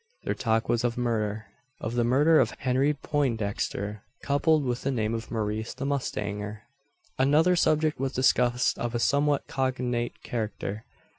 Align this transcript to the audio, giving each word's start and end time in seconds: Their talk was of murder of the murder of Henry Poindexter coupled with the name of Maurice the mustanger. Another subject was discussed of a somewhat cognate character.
Their 0.23 0.33
talk 0.33 0.67
was 0.67 0.83
of 0.83 0.97
murder 0.97 1.45
of 1.79 1.93
the 1.93 2.03
murder 2.03 2.39
of 2.39 2.49
Henry 2.57 2.91
Poindexter 2.95 4.01
coupled 4.23 4.65
with 4.65 4.81
the 4.81 4.89
name 4.89 5.13
of 5.13 5.29
Maurice 5.29 5.75
the 5.75 5.85
mustanger. 5.85 6.63
Another 7.19 7.55
subject 7.55 7.99
was 7.99 8.11
discussed 8.11 8.79
of 8.79 8.95
a 8.95 8.99
somewhat 8.99 9.45
cognate 9.45 10.23
character. 10.23 10.85